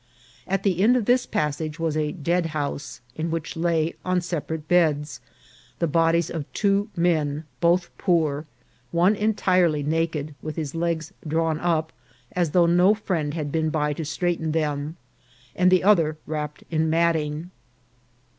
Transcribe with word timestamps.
At 0.47 0.63
the 0.63 0.81
end 0.81 0.97
of 0.97 1.05
this 1.05 1.27
passage 1.27 1.77
was 1.77 1.95
a 1.95 2.11
deadhouse, 2.11 3.01
in 3.15 3.29
which 3.29 3.55
lay, 3.55 3.93
on 4.03 4.19
separate 4.19 4.67
beds, 4.67 5.21
the 5.77 5.85
bodies 5.85 6.31
of 6.31 6.51
two 6.53 6.89
men, 6.95 7.43
both 7.59 7.91
poor, 7.99 8.45
one 8.89 9.15
entirely 9.15 9.83
naked, 9.83 10.33
with 10.41 10.55
his 10.55 10.73
legs 10.73 11.13
drawn 11.27 11.59
up, 11.59 11.93
as 12.31 12.49
though 12.49 12.65
no 12.65 12.95
friend 12.95 13.35
had 13.35 13.51
been 13.51 13.69
by 13.69 13.93
to 13.93 14.03
straighten 14.03 14.53
them, 14.53 14.97
and 15.55 15.69
the 15.69 15.83
other 15.83 16.17
wrapped 16.25 16.63
in 16.71 16.89
matting. 16.89 17.51